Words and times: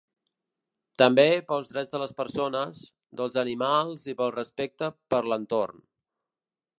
També 1.01 1.25
pels 1.51 1.69
drets 1.73 1.91
de 1.97 1.99
les 2.05 2.15
persones, 2.21 2.81
dels 3.21 3.37
animals 3.43 4.09
i 4.15 4.19
pel 4.23 4.35
respecte 4.39 4.93
per 5.15 5.21
l’entorn. 5.29 5.85